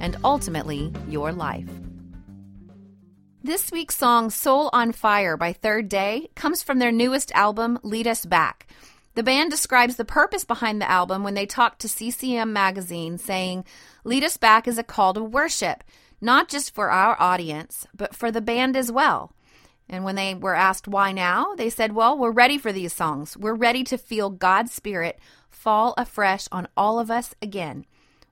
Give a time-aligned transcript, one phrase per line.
[0.00, 1.68] and ultimately your life.
[3.42, 8.06] This week's song, Soul on Fire by Third Day, comes from their newest album, Lead
[8.06, 8.66] Us Back.
[9.14, 13.64] The band describes the purpose behind the album when they talked to CCM Magazine, saying,
[14.02, 15.84] Lead Us Back is a call to worship,
[16.20, 19.32] not just for our audience, but for the band as well.
[19.88, 23.36] And when they were asked why now, they said, Well, we're ready for these songs.
[23.36, 25.18] We're ready to feel God's Spirit
[25.50, 27.84] fall afresh on all of us again.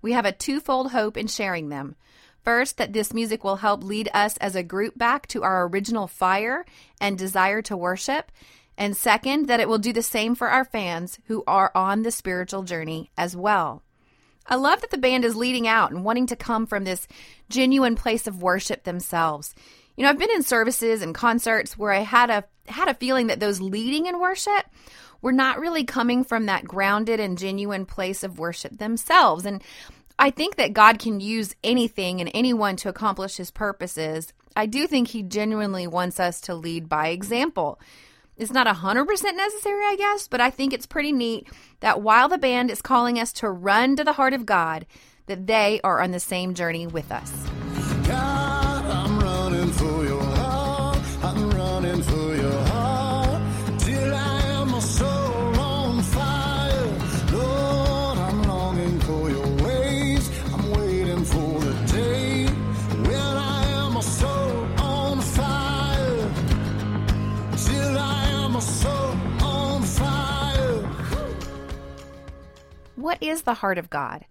[0.02, 1.96] We have a twofold hope in sharing them.
[2.44, 6.08] First, that this music will help lead us as a group back to our original
[6.08, 6.66] fire
[7.00, 8.32] and desire to worship.
[8.76, 12.10] And second, that it will do the same for our fans who are on the
[12.10, 13.82] spiritual journey as well.
[14.46, 17.06] I love that the band is leading out and wanting to come from this
[17.48, 19.54] genuine place of worship themselves.
[19.96, 23.26] You know, I've been in services and concerts where I had a had a feeling
[23.26, 24.64] that those leading in worship
[25.22, 29.46] were not really coming from that grounded and genuine place of worship themselves.
[29.46, 29.62] And
[30.18, 34.32] I think that God can use anything and anyone to accomplish his purposes.
[34.54, 37.80] I do think he genuinely wants us to lead by example.
[38.36, 41.48] It's not 100% necessary, I guess, but I think it's pretty neat
[41.80, 44.86] that while the band is calling us to run to the heart of God,
[45.26, 47.30] that they are on the same journey with us.
[73.02, 74.24] What is the heart of God?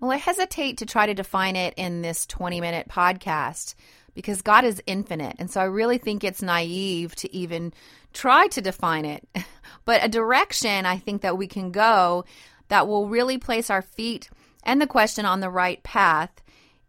[0.00, 3.74] Well, I hesitate to try to define it in this 20 minute podcast
[4.14, 5.36] because God is infinite.
[5.38, 7.72] And so I really think it's naive to even
[8.12, 9.26] try to define it.
[9.84, 12.24] But a direction I think that we can go
[12.68, 14.28] that will really place our feet
[14.62, 16.42] and the question on the right path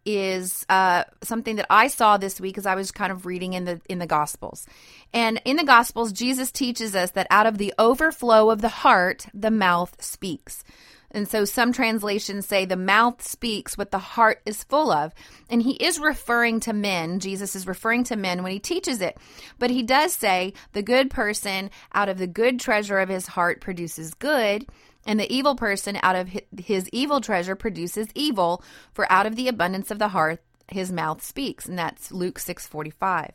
[0.05, 3.65] is uh, something that I saw this week as I was kind of reading in
[3.65, 4.65] the in the Gospels.
[5.13, 9.27] And in the Gospels, Jesus teaches us that out of the overflow of the heart,
[9.33, 10.63] the mouth speaks.
[11.11, 15.13] And so some translations say the mouth speaks what the heart is full of.
[15.49, 17.19] And he is referring to men.
[17.19, 19.17] Jesus is referring to men when he teaches it.
[19.57, 23.61] But he does say the good person out of the good treasure of his heart
[23.61, 24.67] produces good.
[25.05, 29.47] And the evil person out of his evil treasure produces evil, for out of the
[29.47, 31.65] abundance of the heart his mouth speaks.
[31.65, 33.31] And that's Luke 6:45.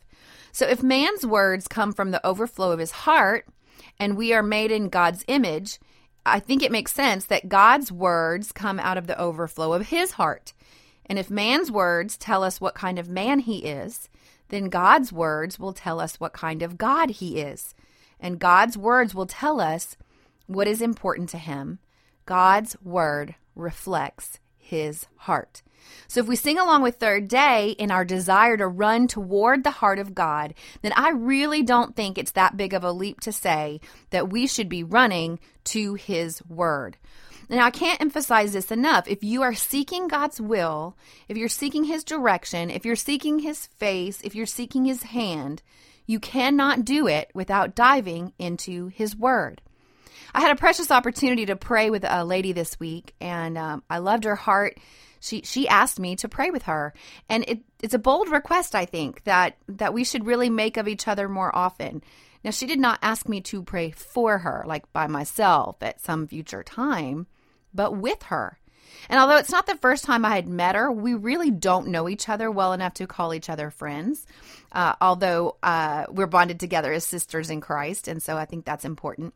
[0.51, 3.47] So if man's words come from the overflow of his heart,
[3.99, 5.79] and we are made in God's image,
[6.25, 10.11] I think it makes sense that God's words come out of the overflow of his
[10.11, 10.53] heart.
[11.05, 14.09] And if man's words tell us what kind of man he is,
[14.49, 17.75] then God's words will tell us what kind of God he is.
[18.19, 19.97] And God's words will tell us
[20.47, 21.79] what is important to him.
[22.25, 25.61] God's word reflects his heart.
[26.07, 29.71] So if we sing along with Third Day in our desire to run toward the
[29.71, 33.31] heart of God, then I really don't think it's that big of a leap to
[33.31, 33.79] say
[34.09, 36.97] that we should be running to his word.
[37.47, 39.07] Now, I can't emphasize this enough.
[39.07, 40.97] If you are seeking God's will,
[41.27, 45.61] if you're seeking his direction, if you're seeking his face, if you're seeking his hand,
[46.07, 49.61] you cannot do it without diving into his word.
[50.33, 53.99] I had a precious opportunity to pray with a lady this week, and um, I
[53.99, 54.77] loved her heart.
[55.19, 56.93] She she asked me to pray with her,
[57.29, 58.75] and it, it's a bold request.
[58.75, 62.03] I think that that we should really make of each other more often.
[62.43, 66.27] Now, she did not ask me to pray for her, like by myself at some
[66.27, 67.25] future time,
[67.73, 68.59] but with her.
[69.09, 72.07] And although it's not the first time I had met her, we really don't know
[72.07, 74.27] each other well enough to call each other friends.
[74.71, 78.85] Uh, although uh, we're bonded together as sisters in Christ, and so I think that's
[78.85, 79.33] important.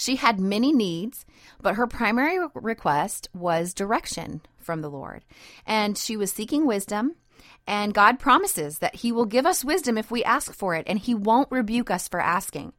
[0.00, 1.26] She had many needs,
[1.60, 5.26] but her primary request was direction from the Lord.
[5.66, 7.16] And she was seeking wisdom.
[7.66, 10.98] And God promises that He will give us wisdom if we ask for it, and
[10.98, 12.72] He won't rebuke us for asking.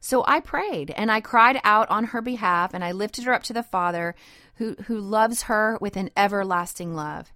[0.00, 3.42] So I prayed and I cried out on her behalf, and I lifted her up
[3.44, 4.14] to the Father
[4.54, 7.34] who, who loves her with an everlasting love.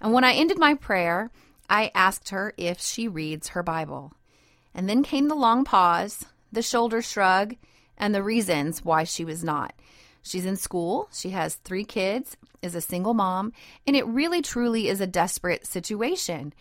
[0.00, 1.32] And when I ended my prayer,
[1.68, 4.12] I asked her if she reads her Bible.
[4.72, 7.56] And then came the long pause, the shoulder shrug,
[7.98, 9.74] and the reasons why she was not.
[10.22, 13.52] She's in school, she has three kids, is a single mom,
[13.86, 16.52] and it really truly is a desperate situation.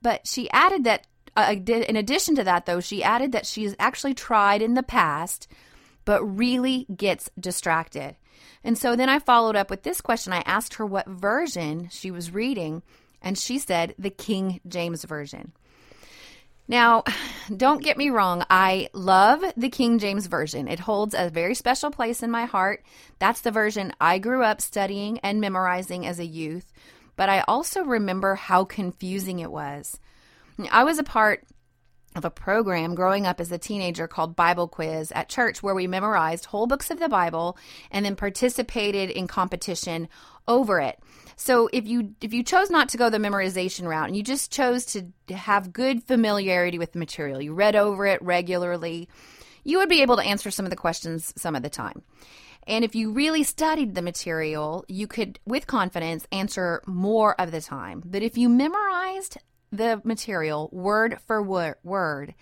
[0.00, 1.06] But she added that,
[1.36, 5.48] uh, in addition to that, though, she added that she's actually tried in the past,
[6.04, 8.16] but really gets distracted.
[8.64, 10.32] And so then I followed up with this question.
[10.32, 12.82] I asked her what version she was reading,
[13.20, 15.52] and she said the King James Version.
[16.72, 17.04] Now,
[17.54, 20.66] don't get me wrong, I love the King James Version.
[20.66, 22.82] It holds a very special place in my heart.
[23.18, 26.72] That's the version I grew up studying and memorizing as a youth,
[27.14, 30.00] but I also remember how confusing it was.
[30.70, 31.44] I was a part
[32.16, 35.86] of a program growing up as a teenager called Bible Quiz at church where we
[35.86, 37.56] memorized whole books of the Bible
[37.90, 40.08] and then participated in competition
[40.48, 40.98] over it.
[41.36, 44.50] So if you if you chose not to go the memorization route and you just
[44.52, 49.08] chose to have good familiarity with the material, you read over it regularly,
[49.64, 52.02] you would be able to answer some of the questions some of the time.
[52.66, 57.60] And if you really studied the material, you could, with confidence, answer more of the
[57.60, 58.02] time.
[58.04, 59.38] But if you memorized
[59.72, 62.34] the material word for word,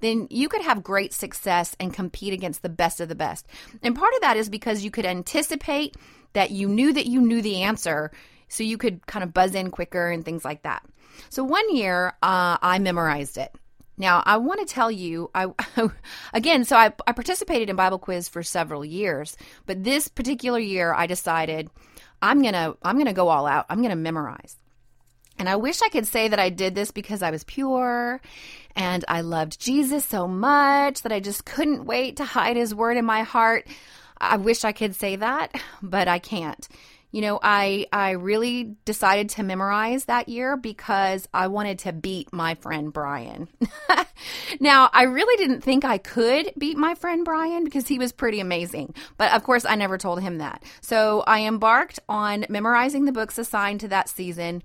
[0.00, 3.46] then you could have great success and compete against the best of the best.
[3.82, 5.96] And part of that is because you could anticipate
[6.32, 8.10] that you knew that you knew the answer,
[8.48, 10.84] so you could kind of buzz in quicker and things like that.
[11.28, 13.54] So one year, uh, I memorized it.
[13.98, 15.46] Now, I want to tell you, I
[16.34, 19.36] again, so I, I participated in Bible quiz for several years,
[19.66, 21.70] but this particular year, I decided
[22.20, 23.66] I'm gonna I'm gonna go all out.
[23.68, 24.56] I'm gonna memorize.
[25.38, 28.20] And I wish I could say that I did this because I was pure
[28.76, 32.96] and I loved Jesus so much that I just couldn't wait to hide his word
[32.96, 33.66] in my heart.
[34.22, 36.66] I wish I could say that, but I can't.
[37.10, 42.32] You know, I I really decided to memorize that year because I wanted to beat
[42.32, 43.48] my friend Brian.
[44.60, 48.40] now, I really didn't think I could beat my friend Brian because he was pretty
[48.40, 48.94] amazing.
[49.18, 50.62] But of course, I never told him that.
[50.80, 54.62] So, I embarked on memorizing the books assigned to that season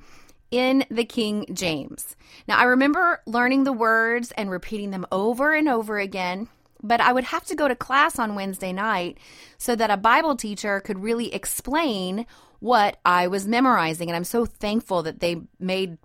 [0.49, 2.15] in the King James.
[2.47, 6.47] Now, I remember learning the words and repeating them over and over again,
[6.81, 9.17] but I would have to go to class on Wednesday night
[9.57, 12.25] so that a Bible teacher could really explain
[12.59, 14.09] what I was memorizing.
[14.09, 15.97] And I'm so thankful that they made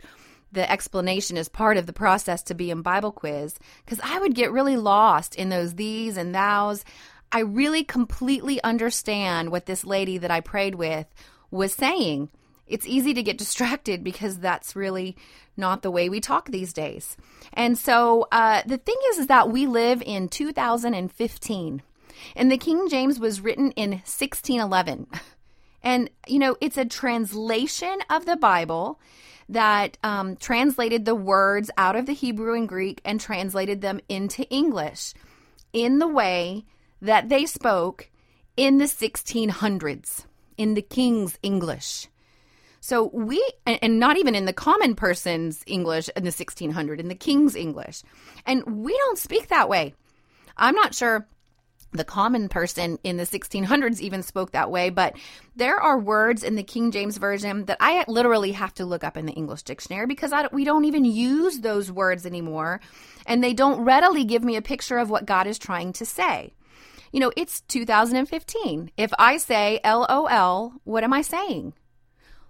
[0.53, 4.35] the explanation as part of the process to be in Bible quiz because I would
[4.35, 6.85] get really lost in those these and thous.
[7.31, 11.07] I really completely understand what this lady that I prayed with
[11.51, 12.29] was saying
[12.67, 15.17] it's easy to get distracted because that's really
[15.57, 17.17] not the way we talk these days.
[17.53, 21.83] And so uh, the thing is, is that we live in 2015,
[22.37, 25.07] and the King James was written in 1611.
[25.83, 29.01] And, you know, it's a translation of the Bible
[29.49, 34.49] that um, translated the words out of the Hebrew and Greek and translated them into
[34.49, 35.15] English
[35.73, 36.65] in the way
[37.01, 38.11] that they spoke
[38.57, 40.27] in the 1600s,
[40.57, 42.09] in the King's English.
[42.85, 47.15] So we, and not even in the common person's English in the 1600, in the
[47.15, 48.03] King's English.
[48.45, 49.95] And we don't speak that way.
[50.57, 51.29] I'm not sure
[51.93, 55.15] the common person in the 1600s even spoke that way, but
[55.55, 59.17] there are words in the King James Version that I literally have to look up
[59.17, 62.81] in the English dictionary because I, we don't even use those words anymore,
[63.27, 66.53] and they don't readily give me a picture of what God is trying to say.
[67.13, 68.91] You know, it's 2015.
[68.97, 71.75] If I say LOL, what am I saying?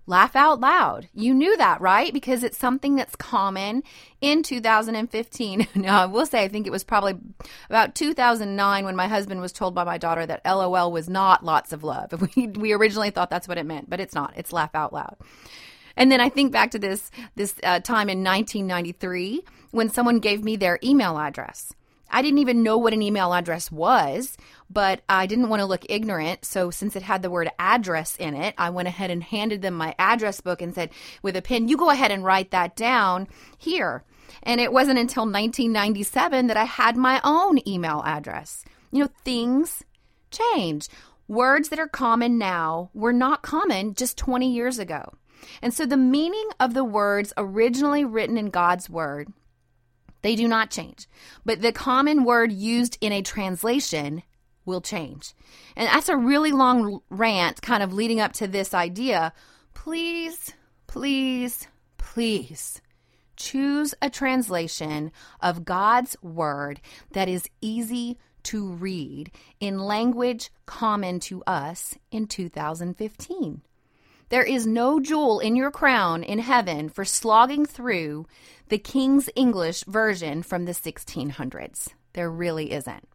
[0.06, 1.08] Laugh out loud.
[1.14, 2.12] You knew that, right?
[2.12, 3.82] Because it's something that's common
[4.20, 5.68] in 2015.
[5.74, 7.14] now, I will say, I think it was probably
[7.68, 11.72] about 2009 when my husband was told by my daughter that LOL was not lots
[11.72, 12.12] of love.
[12.36, 14.32] We, we originally thought that's what it meant, but it's not.
[14.36, 15.16] It's laugh out loud.
[15.96, 20.42] And then I think back to this this uh, time in 1993 when someone gave
[20.42, 21.74] me their email address.
[22.12, 24.36] I didn't even know what an email address was,
[24.70, 26.44] but I didn't want to look ignorant.
[26.44, 29.74] So, since it had the word address in it, I went ahead and handed them
[29.74, 30.90] my address book and said,
[31.22, 33.28] with a pen, you go ahead and write that down
[33.58, 34.04] here.
[34.42, 38.64] And it wasn't until 1997 that I had my own email address.
[38.90, 39.82] You know, things
[40.30, 40.88] change.
[41.28, 45.14] Words that are common now were not common just 20 years ago.
[45.60, 49.32] And so the meaning of the words originally written in God's word
[50.22, 51.08] they do not change.
[51.44, 54.22] But the common word used in a translation
[54.64, 55.34] will change.
[55.76, 59.32] And that's a really long rant kind of leading up to this idea.
[59.74, 60.54] Please,
[60.86, 61.66] please,
[61.98, 62.80] please
[63.36, 65.10] choose a translation
[65.40, 66.80] of God's word
[67.12, 73.62] that is easy to read in language common to us in 2015.
[74.32, 78.26] There is no jewel in your crown in heaven for slogging through
[78.70, 81.88] the King's English version from the 1600s.
[82.14, 83.06] There really isn't.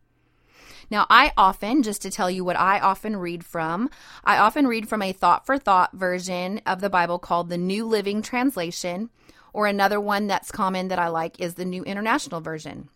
[0.92, 3.90] Now, I often, just to tell you what I often read from,
[4.24, 7.88] I often read from a thought for thought version of the Bible called the New
[7.88, 9.10] Living Translation,
[9.54, 12.90] or another one that's common that I like is the New International Version.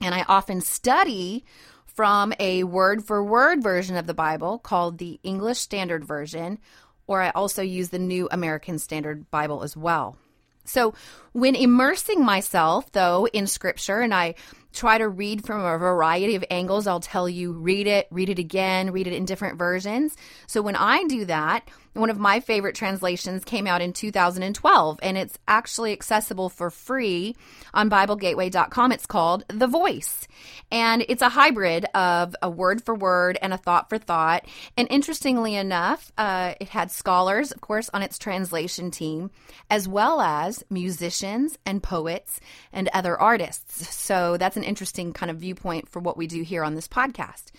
[0.00, 1.44] And I often study
[1.84, 6.60] from a word for word version of the Bible called the English Standard Version,
[7.10, 10.16] or I also use the New American Standard Bible as well.
[10.64, 10.94] So,
[11.32, 14.36] when immersing myself, though, in scripture, and I
[14.72, 18.38] try to read from a variety of angles, I'll tell you read it, read it
[18.38, 20.16] again, read it in different versions.
[20.46, 25.18] So, when I do that, one of my favorite translations came out in 2012, and
[25.18, 27.34] it's actually accessible for free
[27.74, 28.92] on BibleGateway.com.
[28.92, 30.28] It's called The Voice,
[30.70, 34.46] and it's a hybrid of a word for word and a thought for thought.
[34.76, 39.30] And interestingly enough, uh, it had scholars, of course, on its translation team,
[39.68, 42.40] as well as musicians and poets
[42.72, 43.94] and other artists.
[43.94, 47.50] So that's an interesting kind of viewpoint for what we do here on this podcast.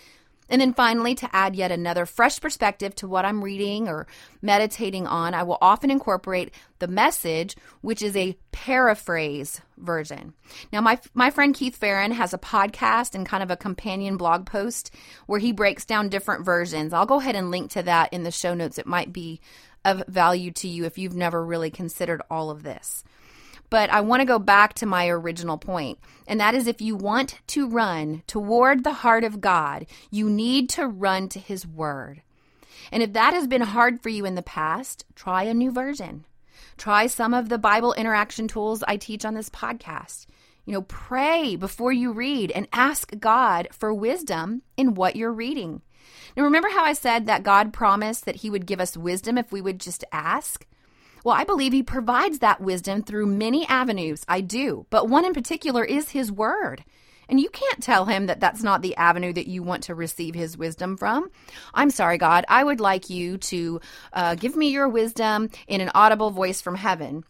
[0.52, 4.06] And then finally, to add yet another fresh perspective to what I'm reading or
[4.42, 10.34] meditating on, I will often incorporate the message, which is a paraphrase version.
[10.74, 14.46] Now, my, my friend Keith Ferrin has a podcast and kind of a companion blog
[14.46, 14.94] post
[15.26, 16.92] where he breaks down different versions.
[16.92, 18.78] I'll go ahead and link to that in the show notes.
[18.78, 19.40] It might be
[19.86, 23.06] of value to you if you've never really considered all of this.
[23.72, 25.98] But I want to go back to my original point,
[26.28, 30.70] and that is if you want to run toward the heart of God, you need
[30.72, 32.22] to run to His Word.
[32.92, 36.26] And if that has been hard for you in the past, try a new version.
[36.76, 40.26] Try some of the Bible interaction tools I teach on this podcast.
[40.66, 45.82] You know, pray before you read and ask God for wisdom in what you're reading.
[46.36, 49.50] Now, remember how I said that God promised that He would give us wisdom if
[49.54, 50.66] we would just ask?
[51.24, 54.26] Well, I believe he provides that wisdom through many avenues.
[54.28, 54.86] I do.
[54.90, 56.84] But one in particular is his word.
[57.30, 60.36] And you can't tell him that that's not the avenue that you want to receive
[60.36, 61.32] his wisdom from.
[61.74, 62.44] I'm sorry, God.
[62.50, 63.80] I would like you to
[64.12, 67.24] uh, give me your wisdom in an audible voice from heaven.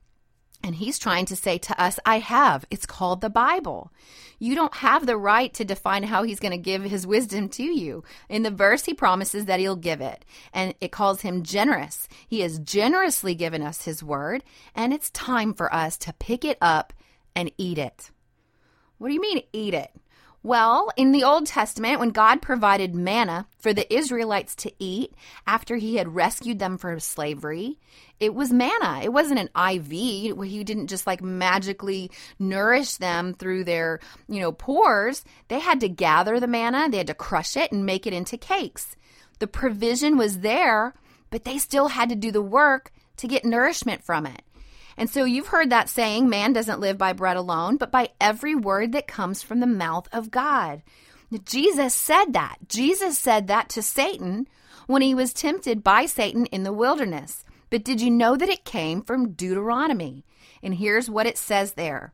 [0.64, 2.66] And he's trying to say to us, I have.
[2.70, 3.92] It's called the Bible.
[4.38, 7.64] You don't have the right to define how he's going to give his wisdom to
[7.64, 8.04] you.
[8.30, 12.08] In the verse, he promises that he'll give it, and it calls him generous.
[12.28, 14.44] He has generously given us his word,
[14.76, 16.94] and it's time for us to pick it up
[17.36, 18.12] and eat it.
[18.98, 19.92] What do you mean, eat it?
[20.44, 25.14] Well, in the Old Testament, when God provided manna for the Israelites to eat
[25.46, 27.78] after he had rescued them from slavery,
[28.20, 29.02] it was manna.
[29.04, 30.36] It wasn't an IV.
[30.36, 35.24] Where he didn't just like magically nourish them through their, you know, pores.
[35.48, 38.36] They had to gather the manna, they had to crush it and make it into
[38.36, 38.96] cakes.
[39.38, 40.96] The provision was there,
[41.30, 44.42] but they still had to do the work to get nourishment from it.
[44.98, 48.56] And so you've heard that saying, man doesn't live by bread alone, but by every
[48.56, 50.84] word that comes from the mouth of God.
[51.46, 52.58] Jesus said that.
[52.68, 54.48] Jesus said that to Satan
[54.88, 57.46] when he was tempted by Satan in the wilderness.
[57.70, 60.26] But did you know that it came from Deuteronomy?
[60.62, 62.14] And here's what it says there.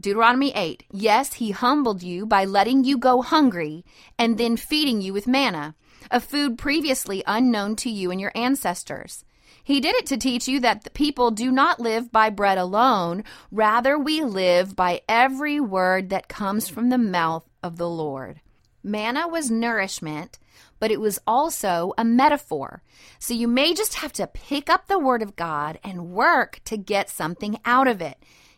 [0.00, 0.84] Deuteronomy 8.
[0.92, 3.84] Yes, he humbled you by letting you go hungry
[4.18, 5.74] and then feeding you with manna,
[6.10, 9.24] a food previously unknown to you and your ancestors.
[9.68, 13.22] He did it to teach you that the people do not live by bread alone.
[13.50, 18.40] Rather, we live by every word that comes from the mouth of the Lord.
[18.82, 20.38] Manna was nourishment,
[20.80, 22.82] but it was also a metaphor.
[23.18, 26.78] So you may just have to pick up the Word of God and work to
[26.78, 28.16] get something out of it.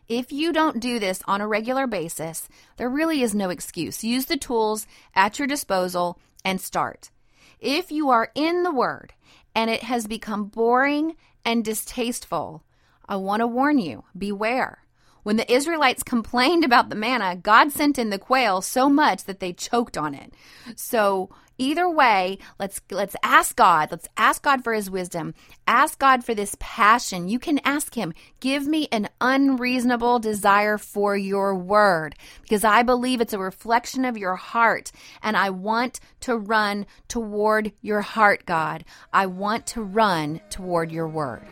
[0.09, 4.05] If you don't do this on a regular basis, there really is no excuse.
[4.05, 4.87] Use the tools
[5.17, 7.11] at your disposal and start.
[7.59, 9.12] If you are in the Word
[9.54, 12.64] and it has become boring and distasteful,
[13.09, 14.85] I want to warn you beware.
[15.23, 19.40] When the Israelites complained about the manna, God sent in the quail so much that
[19.40, 20.33] they choked on it.
[20.76, 21.30] So
[21.61, 23.90] either way, let's let's ask God.
[23.90, 25.35] Let's ask God for his wisdom.
[25.69, 27.29] Ask God for this passion.
[27.29, 33.21] You can ask him, "Give me an unreasonable desire for your word," because I believe
[33.21, 34.90] it's a reflection of your heart,
[35.23, 38.85] and I want to run toward your heart, God.
[39.12, 41.47] I want to run toward your word.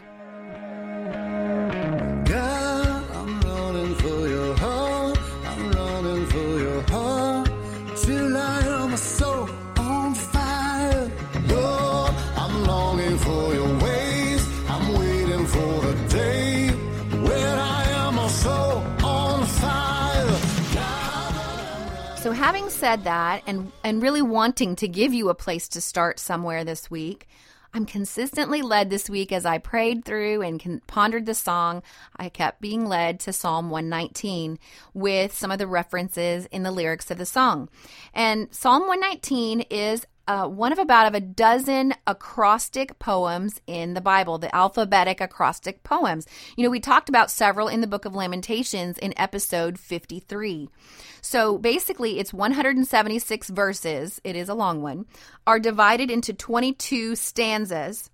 [22.49, 26.65] Having said that, and, and really wanting to give you a place to start somewhere
[26.65, 27.29] this week,
[27.75, 31.83] I'm consistently led this week as I prayed through and con- pondered the song.
[32.17, 34.59] I kept being led to Psalm 119
[34.95, 37.69] with some of the references in the lyrics of the song.
[38.15, 44.01] And Psalm 119 is uh, one of about of a dozen acrostic poems in the
[44.01, 46.27] Bible, the alphabetic acrostic poems.
[46.55, 50.69] You know, we talked about several in the book of Lamentations in episode 53.
[51.23, 55.07] So basically, it's 176 verses, it is a long one,
[55.47, 58.11] are divided into 22 stanzas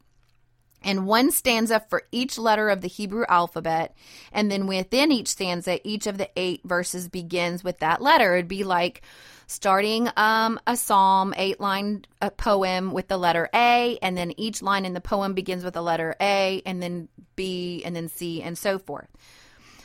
[0.84, 3.96] and one stanza for each letter of the Hebrew alphabet.
[4.32, 8.34] And then within each stanza, each of the eight verses begins with that letter.
[8.34, 9.02] It'd be like,
[9.46, 14.62] starting um, a psalm, eight line a poem with the letter A, and then each
[14.62, 18.42] line in the poem begins with the letter A, and then B, and then C,
[18.42, 19.08] and so forth.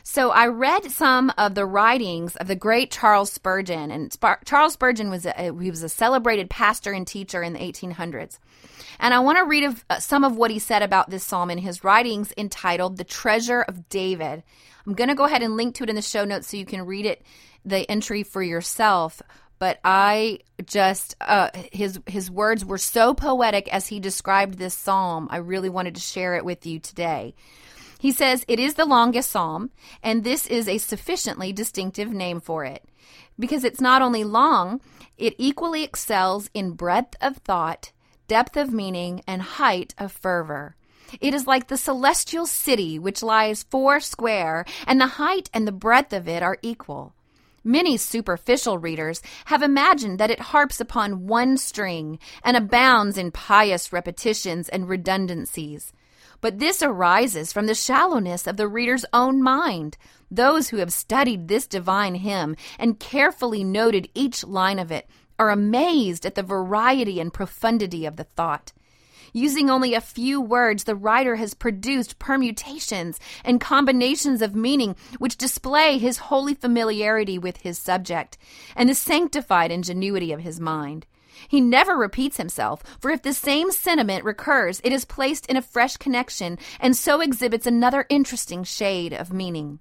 [0.02, 4.72] So I read some of the writings of the great Charles Spurgeon, and Sp- Charles
[4.72, 8.38] Spurgeon was a, he was a celebrated pastor and teacher in the 1800s.
[9.00, 11.50] And I want to read of, uh, some of what he said about this psalm
[11.50, 14.44] in his writings entitled "The Treasury of David."
[14.86, 16.66] I'm going to go ahead and link to it in the show notes so you
[16.66, 17.22] can read it,
[17.64, 19.20] the entry for yourself
[19.60, 25.28] but I just uh, his his words were so poetic as he described this psalm.
[25.30, 27.34] I really wanted to share it with you today.
[28.00, 29.70] He says it is the longest psalm,
[30.02, 32.82] and this is a sufficiently distinctive name for it
[33.38, 34.80] because it's not only long,
[35.18, 37.92] it equally excels in breadth of thought,
[38.30, 40.76] depth of meaning, and height of fervor.
[41.20, 45.72] It is like the celestial city which lies four square, and the height and the
[45.72, 47.12] breadth of it are equal.
[47.64, 53.92] Many superficial readers have imagined that it harps upon one string and abounds in pious
[53.92, 55.92] repetitions and redundancies.
[56.40, 59.98] But this arises from the shallowness of the reader's own mind.
[60.30, 65.08] Those who have studied this divine hymn and carefully noted each line of it
[65.40, 68.72] are amazed at the variety and profundity of the thought.
[69.32, 75.38] Using only a few words, the writer has produced permutations and combinations of meaning which
[75.38, 78.36] display his holy familiarity with his subject
[78.76, 81.06] and the sanctified ingenuity of his mind.
[81.48, 85.62] He never repeats himself, for if the same sentiment recurs, it is placed in a
[85.62, 89.78] fresh connection and so exhibits another interesting shade of meaning.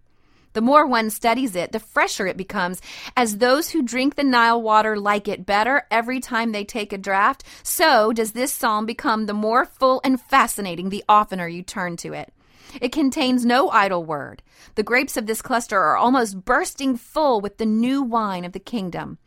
[0.54, 2.82] The more one studies it, the fresher it becomes,
[3.16, 6.98] as those who drink the Nile water like it better every time they take a
[6.98, 11.98] draught, so does this psalm become the more full and fascinating the oftener you turn
[11.98, 12.34] to it.
[12.82, 14.42] It contains no idle word.
[14.76, 18.60] The grapes of this cluster are almost bursting full with the new wine of the
[18.60, 19.18] kingdom.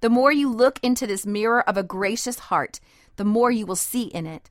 [0.00, 2.80] The more you look into this mirror of a gracious heart,
[3.16, 4.50] the more you will see in it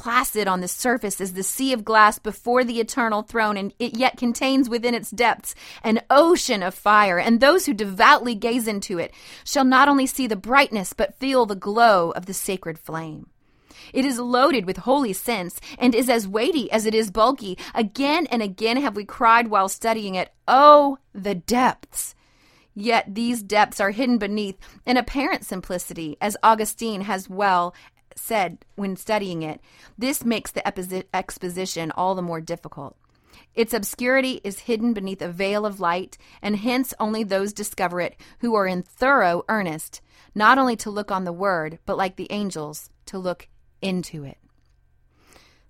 [0.00, 3.98] placid on the surface as the sea of glass before the eternal throne, and it
[3.98, 7.18] yet contains within its depths an ocean of fire.
[7.18, 9.12] And those who devoutly gaze into it
[9.44, 13.28] shall not only see the brightness, but feel the glow of the sacred flame.
[13.92, 17.58] It is loaded with holy sense and is as weighty as it is bulky.
[17.74, 22.14] Again and again have we cried while studying it, Oh, the depths!
[22.74, 27.74] Yet these depths are hidden beneath an apparent simplicity, as Augustine has well
[28.20, 29.60] said when studying it,
[29.98, 30.66] this makes the
[31.14, 32.96] exposition all the more difficult.
[33.54, 38.16] Its obscurity is hidden beneath a veil of light, and hence only those discover it
[38.40, 40.00] who are in thorough earnest,
[40.34, 43.48] not only to look on the word, but like the angels, to look
[43.82, 44.38] into it.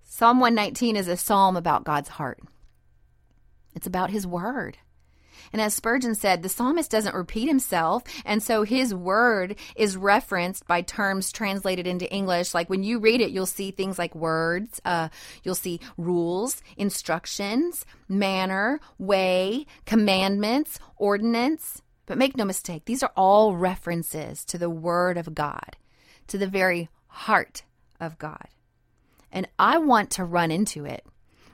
[0.03, 2.41] Psalm 119 is a psalm about God's heart.
[3.75, 4.77] It's about his word.
[5.53, 8.03] And as Spurgeon said, the psalmist doesn't repeat himself.
[8.25, 12.55] And so his word is referenced by terms translated into English.
[12.55, 15.09] Like when you read it, you'll see things like words, uh,
[15.43, 21.83] you'll see rules, instructions, manner, way, commandments, ordinance.
[22.07, 25.77] But make no mistake, these are all references to the word of God,
[26.29, 27.63] to the very heart
[28.01, 28.49] of God.
[29.33, 31.05] And I want to run into it.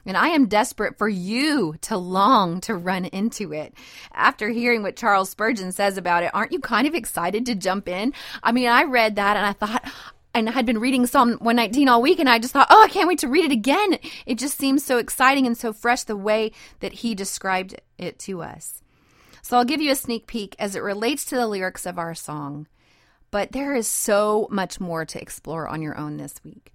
[0.06, 3.74] And I am desperate for you to long to run into it.
[4.12, 7.88] After hearing what Charles Spurgeon says about it, aren't you kind of excited to jump
[7.88, 8.12] in?
[8.42, 9.84] I mean, I read that and I thought,
[10.32, 12.88] and I had been reading Psalm 119 all week, and I just thought, oh, I
[12.88, 13.98] can't wait to read it again.
[14.26, 18.42] It just seems so exciting and so fresh the way that he described it to
[18.42, 18.82] us.
[19.42, 22.14] So I'll give you a sneak peek as it relates to the lyrics of our
[22.14, 22.66] song.
[23.30, 26.72] But there is so much more to explore on your own this week.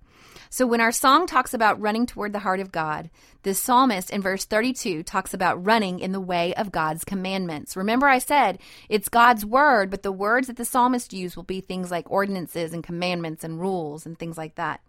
[0.54, 3.10] So when our song talks about running toward the heart of God,
[3.44, 7.78] the psalmist in verse 32 talks about running in the way of God's commandments.
[7.78, 8.60] Remember, I said
[8.90, 12.74] it's God's word, but the words that the psalmist used will be things like ordinances
[12.74, 14.82] and commandments and rules and things like that.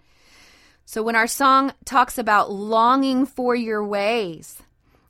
[0.85, 4.61] So when our song talks about longing for your ways,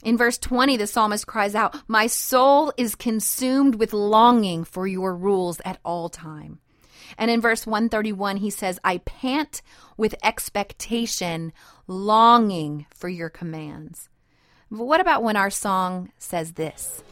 [0.05, 5.15] In verse 20, the psalmist cries out, My soul is consumed with longing for your
[5.15, 6.59] rules at all time.
[7.19, 9.63] And in verse 131, he says, I pant
[9.97, 11.53] with expectation,
[11.87, 14.09] longing for your commands.
[14.71, 17.03] But what about when our song says this?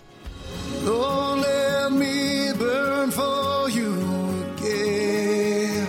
[0.82, 3.92] Let me burn for you
[4.56, 5.86] again.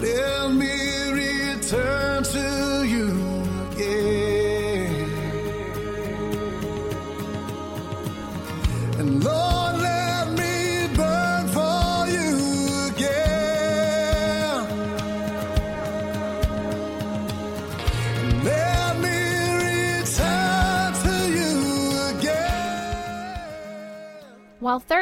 [0.00, 3.08] Let me return to you
[3.72, 5.10] again.
[8.98, 9.61] And Lord,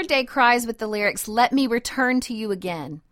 [0.00, 3.02] Third Day cries with the lyrics, Let me return to you again,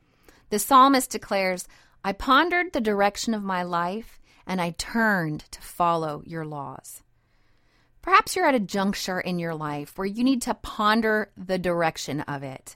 [0.48, 1.68] the psalmist declares,
[2.02, 7.02] I pondered the direction of my life and I turned to follow your laws.
[8.00, 12.22] Perhaps you're at a juncture in your life where you need to ponder the direction
[12.22, 12.74] of it.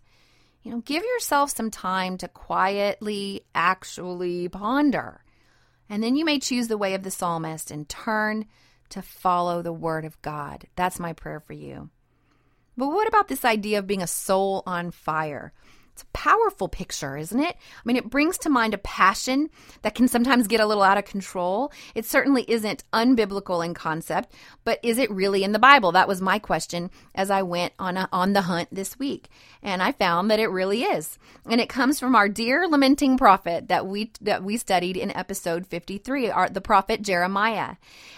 [0.62, 5.25] You know, give yourself some time to quietly actually ponder.
[5.88, 8.44] And then you may choose the way of the psalmist and turn
[8.90, 10.66] to follow the word of God.
[10.77, 11.88] That's my prayer for you.
[12.83, 15.53] But what about this idea of being a soul on fire?
[15.92, 17.55] It's a powerful picture, isn't it?
[17.55, 19.51] I mean, it brings to mind a passion
[19.83, 21.71] that can sometimes get a little out of control.
[21.95, 25.92] It certainly isn't unbiblical in concept, but is it really in the Bible?
[25.92, 29.29] That was my question as I went on a, on the hunt this week,
[29.62, 31.21] and I found that it really is.
[31.49, 35.68] And it comes from our dear lamenting prophet that we that we studied in episode
[35.68, 37.77] 53, our, the prophet Jeremiah.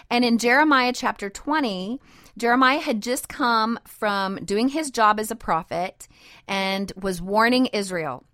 [0.09, 1.99] And in Jeremiah chapter 20,
[2.37, 6.07] Jeremiah had just come from doing his job as a prophet
[6.47, 8.25] and was warning Israel.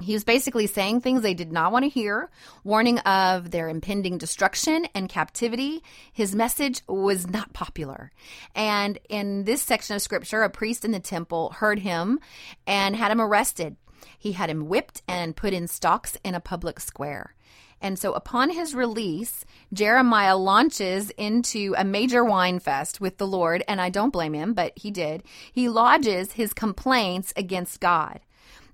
[0.00, 2.30] He was basically saying things they did not want to hear,
[2.64, 5.82] warning of their impending destruction and captivity.
[6.12, 8.10] His message was not popular.
[8.54, 12.18] And in this section of scripture, a priest in the temple heard him
[12.66, 13.76] and had him arrested.
[14.18, 17.34] He had him whipped and put in stocks in a public square.
[17.80, 23.64] And so upon his release, Jeremiah launches into a major whine fest with the Lord,
[23.66, 25.22] and I don't blame him, but he did.
[25.52, 28.20] He lodges his complaints against God.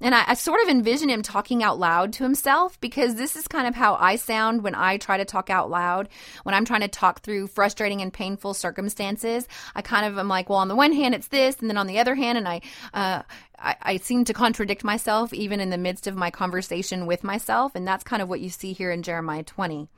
[0.00, 3.48] And I, I, sort of envision him talking out loud to himself because this is
[3.48, 6.08] kind of how I sound when I try to talk out loud.
[6.42, 10.50] When I'm trying to talk through frustrating and painful circumstances, I kind of am like,
[10.50, 12.60] well, on the one hand, it's this, and then on the other hand, and I,
[12.92, 13.22] uh,
[13.58, 17.74] I, I seem to contradict myself even in the midst of my conversation with myself.
[17.74, 19.88] And that's kind of what you see here in Jeremiah 20.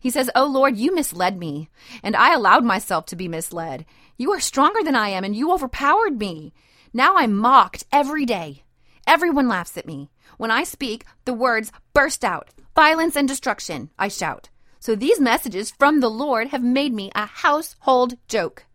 [0.00, 1.68] He says, Oh Lord, you misled me,
[2.02, 3.86] and I allowed myself to be misled.
[4.16, 6.52] You are stronger than I am, and you overpowered me.
[6.92, 8.63] Now I'm mocked every day.
[9.06, 10.10] Everyone laughs at me.
[10.38, 12.50] When I speak, the words burst out.
[12.74, 14.48] Violence and destruction, I shout.
[14.80, 18.66] So these messages from the Lord have made me a household joke.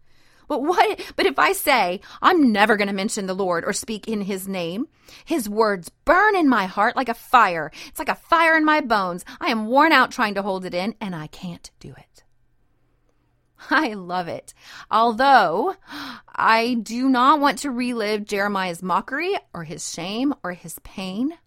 [0.48, 4.08] But what but if I say I'm never going to mention the Lord or speak
[4.08, 4.88] in his name,
[5.24, 7.72] his words burn in my heart like a fire.
[7.88, 9.24] It's like a fire in my bones.
[9.40, 12.24] I am worn out trying to hold it in and I can't do it.
[13.70, 14.54] I love it.
[14.90, 15.76] Although
[16.40, 21.38] I do not want to relive Jeremiah's mockery or his shame or his pain,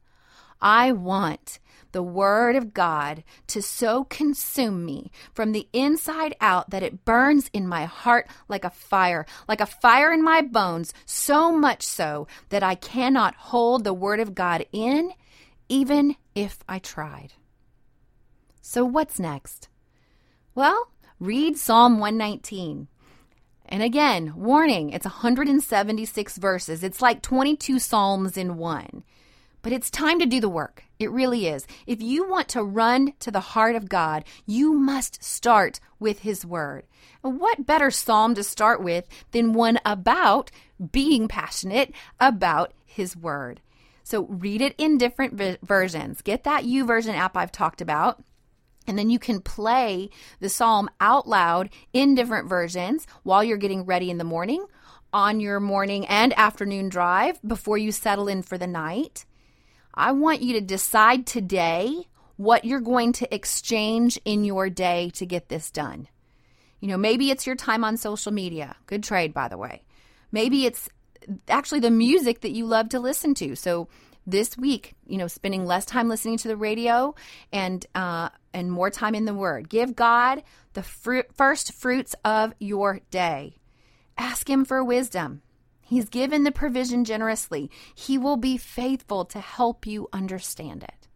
[0.60, 1.58] I want
[1.92, 7.48] the Word of God to so consume me from the inside out that it burns
[7.54, 12.26] in my heart like a fire, like a fire in my bones, so much so
[12.50, 15.12] that I cannot hold the Word of God in,
[15.70, 17.32] even if I tried.
[18.60, 19.68] So, what's next?
[20.54, 22.88] Well, read Psalm 119.
[23.72, 26.84] And again, warning, it's 176 verses.
[26.84, 29.02] It's like 22 Psalms in one.
[29.62, 30.84] But it's time to do the work.
[30.98, 31.66] It really is.
[31.86, 36.44] If you want to run to the heart of God, you must start with His
[36.44, 36.84] Word.
[37.22, 40.50] What better psalm to start with than one about
[40.90, 43.62] being passionate about His Word?
[44.04, 46.20] So read it in different versions.
[46.20, 48.22] Get that U YouVersion app I've talked about.
[48.86, 53.84] And then you can play the psalm out loud in different versions while you're getting
[53.84, 54.66] ready in the morning,
[55.12, 59.24] on your morning and afternoon drive before you settle in for the night.
[59.94, 65.26] I want you to decide today what you're going to exchange in your day to
[65.26, 66.08] get this done.
[66.80, 68.76] You know, maybe it's your time on social media.
[68.86, 69.84] Good trade, by the way.
[70.32, 70.88] Maybe it's
[71.48, 73.54] actually the music that you love to listen to.
[73.54, 73.86] So
[74.26, 77.14] this week, you know, spending less time listening to the radio
[77.52, 79.68] and uh, and more time in the Word.
[79.68, 80.42] Give God
[80.74, 83.56] the fruit, first fruits of your day.
[84.16, 85.42] Ask Him for wisdom.
[85.80, 87.70] He's given the provision generously.
[87.94, 91.08] He will be faithful to help you understand it.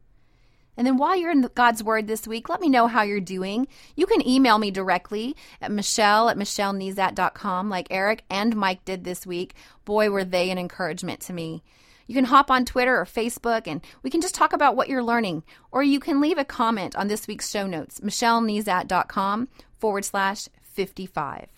[0.76, 3.66] And then while you're in God's Word this week, let me know how you're doing.
[3.94, 9.26] You can email me directly at michelle at michellenezat.com like Eric and Mike did this
[9.26, 9.54] week.
[9.86, 11.62] Boy, were they an encouragement to me.
[12.06, 15.02] You can hop on Twitter or Facebook and we can just talk about what you're
[15.02, 15.42] learning.
[15.72, 21.48] Or you can leave a comment on this week's show notes, michellenezat.com forward slash 55.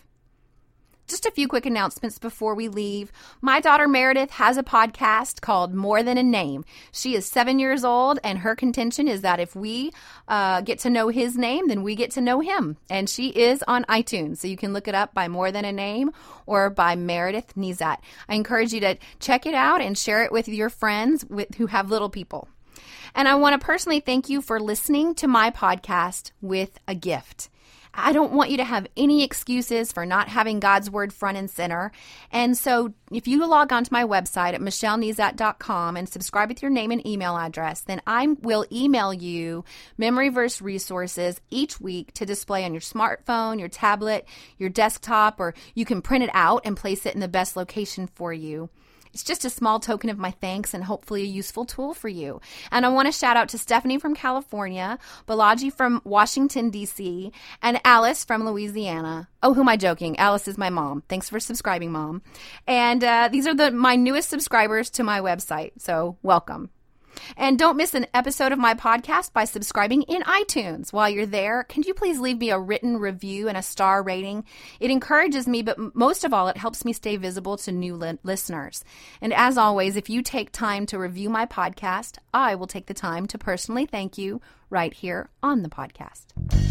[1.09, 3.11] Just a few quick announcements before we leave.
[3.41, 6.67] My daughter Meredith has a podcast called More Than a Name.
[6.93, 9.91] She is seven years old, and her contention is that if we
[10.29, 12.77] uh, get to know his name, then we get to know him.
[12.91, 15.73] And she is on iTunes, so you can look it up by More Than a
[15.73, 16.13] Name
[16.45, 17.97] or by Meredith Nezat.
[18.29, 21.69] I encourage you to check it out and share it with your friends with, who
[21.69, 22.49] have little people.
[23.15, 27.49] And I want to personally thank you for listening to my podcast with a gift.
[28.01, 31.51] I don't want you to have any excuses for not having God's Word front and
[31.51, 31.91] center.
[32.31, 36.93] And so if you log onto my website at michellenezat.com and subscribe with your name
[36.93, 39.65] and email address, then I will email you
[39.97, 44.27] memory verse resources each week to display on your smartphone, your tablet,
[44.59, 48.07] your desktop, or you can print it out and place it in the best location
[48.07, 48.71] for you.
[49.13, 52.41] It's just a small token of my thanks and hopefully a useful tool for you.
[52.71, 57.81] And I want to shout out to Stephanie from California, Balaji from Washington, D.C., and
[57.85, 59.29] Alice from Louisiana.
[59.43, 60.19] Oh, who am I joking?
[60.19, 61.03] Alice is my mom.
[61.09, 62.23] Thanks for subscribing, mom.
[62.67, 65.73] And uh, these are the my newest subscribers to my website.
[65.79, 66.71] So welcome.
[67.37, 70.93] And don't miss an episode of my podcast by subscribing in iTunes.
[70.93, 74.45] While you're there, can you please leave me a written review and a star rating?
[74.81, 78.19] It encourages me, but most of all, it helps me stay visible to new li-
[78.23, 78.85] listeners.
[79.21, 82.95] And as always, if you take time to review my podcast, I will take the
[82.95, 86.68] time to personally thank you right here on the podcast.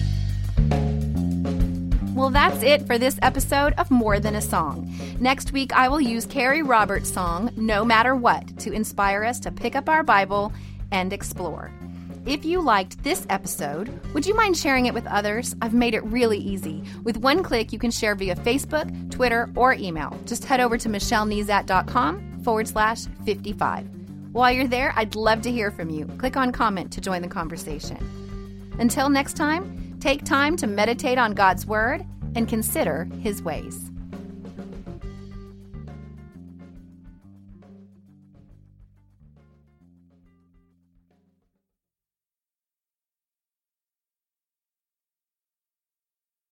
[2.17, 4.91] Well, that's it for this episode of More Than a Song.
[5.19, 9.51] Next week, I will use Kerrie Roberts' song, No Matter What, to inspire us to
[9.51, 10.51] pick up our Bible
[10.91, 11.71] and explore.
[12.25, 15.55] If you liked this episode, would you mind sharing it with others?
[15.61, 16.83] I've made it really easy.
[17.03, 20.19] With one click, you can share via Facebook, Twitter, or email.
[20.25, 23.87] Just head over to michellenezat.com forward slash 55.
[24.31, 26.07] While you're there, I'd love to hear from you.
[26.17, 27.99] Click on comment to join the conversation.
[28.79, 32.05] Until next time, Take time to meditate on God's Word
[32.35, 33.91] and consider His ways.